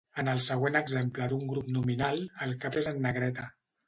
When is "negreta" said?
3.05-3.47